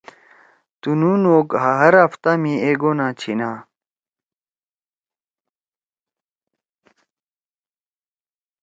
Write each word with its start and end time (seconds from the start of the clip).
تُنُو 0.81 1.13
نوک 1.23 1.47
ہر 1.63 1.93
ہفتہ 2.03 2.31
می 2.41 2.53
ایک 2.63 2.75
گونا 2.81 3.07
چھیِنا۔ 3.19 3.51